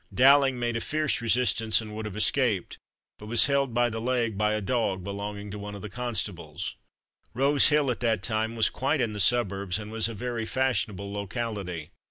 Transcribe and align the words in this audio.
Dowling 0.11 0.57
made 0.57 0.75
a 0.75 0.81
fierce 0.81 1.21
resistance, 1.21 1.79
and 1.79 1.95
would 1.95 2.07
have 2.07 2.15
escaped, 2.15 2.79
but 3.19 3.27
was 3.27 3.45
held 3.45 3.71
by 3.71 3.87
the 3.87 4.01
leg 4.01 4.35
by 4.35 4.55
a 4.55 4.59
dog 4.59 5.03
belonging 5.03 5.51
to 5.51 5.59
one 5.59 5.75
of 5.75 5.83
the 5.83 5.91
constables. 5.91 6.75
Rose 7.35 7.67
Hill 7.67 7.91
at 7.91 7.99
that 7.99 8.23
time 8.23 8.55
was 8.55 8.67
quite 8.67 8.99
in 8.99 9.13
the 9.13 9.19
suburbs, 9.19 9.77
and 9.77 9.91
was 9.91 10.09
a 10.09 10.15
very 10.15 10.47
fashionable 10.47 11.11
locality. 11.13 11.91